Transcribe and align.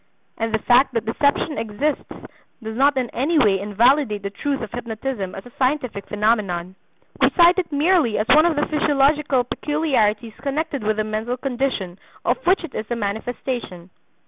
And 0.39 0.51
the 0.51 0.57
fact 0.57 0.95
that 0.95 1.05
deception 1.05 1.59
exists 1.59 2.11
does 2.63 2.75
not 2.75 2.97
in 2.97 3.11
any 3.11 3.37
way 3.37 3.59
invalidate 3.59 4.23
the 4.23 4.31
truth 4.31 4.59
of 4.61 4.71
hypnotism 4.71 5.35
as 5.35 5.45
a 5.45 5.51
scientific 5.59 6.07
phenomenon. 6.07 6.73
We 7.21 7.29
cite 7.29 7.59
it 7.59 7.71
merely 7.71 8.17
as 8.17 8.27
one 8.29 8.47
of 8.47 8.55
the 8.55 8.65
physiological 8.65 9.43
peculiarities 9.43 10.33
connected 10.41 10.81
with 10.83 10.97
the 10.97 11.03
mental 11.03 11.37
condition 11.37 11.99
of 12.25 12.43
which 12.47 12.63
it 12.63 12.73
is 12.73 12.89
a 12.89 12.95
manifestation. 12.95 13.91